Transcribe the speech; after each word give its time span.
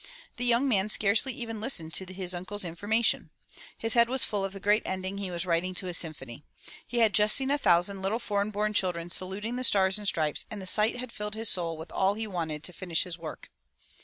The 0.37 0.45
young 0.45 0.67
man 0.67 0.89
scarcely 0.89 1.31
even 1.33 1.61
listened 1.61 1.93
to 1.93 2.11
his 2.11 2.33
uncle's 2.33 2.65
information. 2.65 3.29
His 3.77 3.93
head 3.93 4.09
was 4.09 4.23
full 4.23 4.43
of 4.43 4.51
the 4.51 4.59
great 4.59 4.81
ending 4.83 5.19
he 5.19 5.29
was 5.29 5.45
writing 5.45 5.75
to 5.75 5.85
his 5.85 5.95
symphony. 5.95 6.43
He 6.87 6.97
had 6.97 7.13
just 7.13 7.35
seen 7.35 7.51
a 7.51 7.59
thousand 7.59 8.01
little 8.01 8.17
foreign 8.17 8.49
born 8.49 8.73
children 8.73 9.11
saluting 9.11 9.57
the 9.57 9.63
Stars 9.63 9.99
and 9.99 10.07
Stripes, 10.07 10.47
and 10.49 10.59
the 10.59 10.65
sight 10.65 10.95
had 10.97 11.11
filled 11.11 11.35
his 11.35 11.49
soul 11.49 11.77
with 11.77 11.91
all 11.91 12.15
he 12.15 12.25
wanted 12.25 12.63
to 12.63 12.73
finish 12.73 13.03
his 13.03 13.19
work. 13.19 13.51